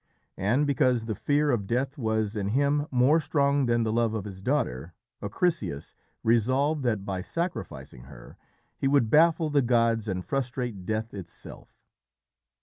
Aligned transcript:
And 0.39 0.65
because 0.65 1.05
the 1.05 1.13
fear 1.13 1.51
of 1.51 1.67
death 1.67 1.95
was 1.95 2.35
in 2.35 2.47
him 2.47 2.87
more 2.89 3.19
strong 3.19 3.67
than 3.67 3.83
the 3.83 3.93
love 3.93 4.15
of 4.15 4.25
his 4.25 4.41
daughter, 4.41 4.95
Acrisius 5.21 5.93
resolved 6.23 6.81
that 6.85 7.05
by 7.05 7.21
sacrificing 7.21 8.05
her 8.05 8.35
he 8.75 8.87
would 8.87 9.11
baffle 9.11 9.51
the 9.51 9.61
gods 9.61 10.07
and 10.07 10.25
frustrate 10.25 10.87
Death 10.87 11.13
itself. 11.13 11.69